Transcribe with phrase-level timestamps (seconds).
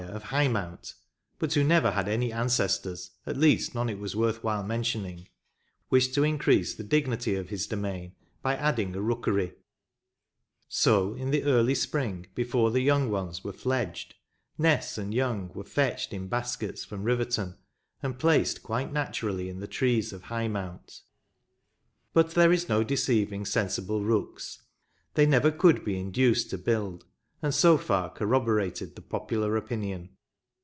[0.07, 0.95] of Highmount,
[1.37, 5.29] but who never had any ancestors, at least none it was worth while mentioning,
[5.91, 9.53] wished to increase the dignity of his domain by adding a rookery;
[10.67, 14.15] so in the early spring, before the young ones were fledged,
[14.57, 17.55] nests and young were fetched in baskets from Riverton,
[18.01, 21.01] and placed quite naturally in the trees of Highmount:
[22.11, 24.63] but there is no deceiving sensible rooks:
[25.13, 27.05] they never could be induced to build,
[27.43, 30.07] and so far corroborated the popular opinion.